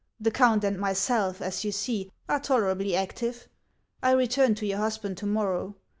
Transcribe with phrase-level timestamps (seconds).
[0.19, 3.47] The count and myself, as you see, are tolerably active.
[4.01, 5.75] I return to your husband to morrow.